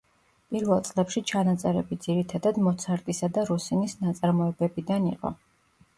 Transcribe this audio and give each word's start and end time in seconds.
პირველ 0.53 0.79
წლებში 0.87 1.21
ჩანაწერები 1.31 1.99
ძირითადად 2.07 2.59
მოცარტისა 2.69 3.31
და 3.39 3.47
როსინის 3.53 3.95
ნაწარმოებებიდან 4.07 5.11
იყო. 5.15 5.37